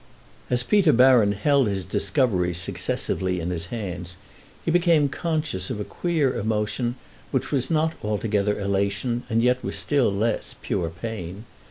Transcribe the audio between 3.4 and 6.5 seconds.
his hands he became conscious of a queer